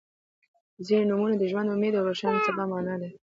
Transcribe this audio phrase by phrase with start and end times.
[0.85, 3.17] •ځینې نومونه د ژوند، امید او روښانه سبا معنا لري.